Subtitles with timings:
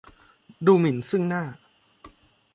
[0.65, 1.43] ดูหมิ่นซึ่งหน้า